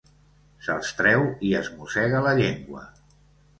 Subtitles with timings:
[0.67, 2.85] Se'ls treu i es mossega la llengua.